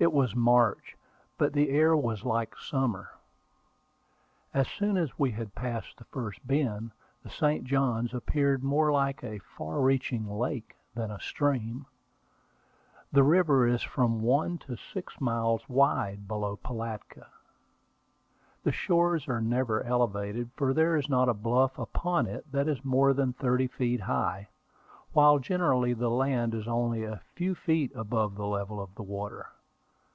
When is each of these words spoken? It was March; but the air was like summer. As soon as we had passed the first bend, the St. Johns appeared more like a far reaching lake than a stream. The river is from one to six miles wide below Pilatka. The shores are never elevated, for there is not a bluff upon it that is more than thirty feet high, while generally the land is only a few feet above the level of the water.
It 0.00 0.12
was 0.12 0.36
March; 0.36 0.96
but 1.38 1.54
the 1.54 1.70
air 1.70 1.96
was 1.96 2.24
like 2.24 2.54
summer. 2.56 3.10
As 4.54 4.68
soon 4.68 4.96
as 4.96 5.18
we 5.18 5.32
had 5.32 5.56
passed 5.56 5.96
the 5.96 6.04
first 6.04 6.46
bend, 6.46 6.92
the 7.24 7.30
St. 7.30 7.64
Johns 7.64 8.14
appeared 8.14 8.62
more 8.62 8.92
like 8.92 9.24
a 9.24 9.40
far 9.40 9.80
reaching 9.80 10.28
lake 10.30 10.76
than 10.94 11.10
a 11.10 11.18
stream. 11.18 11.84
The 13.10 13.24
river 13.24 13.66
is 13.66 13.82
from 13.82 14.20
one 14.22 14.56
to 14.58 14.76
six 14.76 15.20
miles 15.20 15.68
wide 15.68 16.28
below 16.28 16.56
Pilatka. 16.58 17.26
The 18.62 18.70
shores 18.70 19.26
are 19.26 19.40
never 19.40 19.82
elevated, 19.82 20.50
for 20.54 20.72
there 20.72 20.94
is 20.94 21.08
not 21.08 21.28
a 21.28 21.34
bluff 21.34 21.76
upon 21.76 22.28
it 22.28 22.46
that 22.52 22.68
is 22.68 22.84
more 22.84 23.12
than 23.12 23.32
thirty 23.32 23.66
feet 23.66 24.02
high, 24.02 24.46
while 25.10 25.40
generally 25.40 25.92
the 25.92 26.08
land 26.08 26.54
is 26.54 26.68
only 26.68 27.02
a 27.02 27.20
few 27.34 27.56
feet 27.56 27.90
above 27.96 28.36
the 28.36 28.46
level 28.46 28.80
of 28.80 28.94
the 28.94 29.02
water. 29.02 29.48